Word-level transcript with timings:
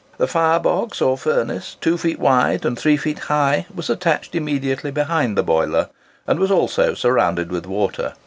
The 0.17 0.25
fire 0.25 0.57
box, 0.59 0.99
or 0.99 1.15
furnace, 1.15 1.77
2 1.79 1.95
feet 1.95 2.17
wide 2.19 2.65
and 2.65 2.75
3 2.75 2.97
feet 2.97 3.19
high, 3.19 3.67
was 3.71 3.87
attached 3.87 4.33
immediately 4.33 4.89
behind 4.89 5.37
the 5.37 5.43
boiler, 5.43 5.89
and 6.25 6.39
was 6.39 6.49
also 6.49 6.95
surrounded 6.95 7.51
with 7.51 7.67
water. 7.67 8.13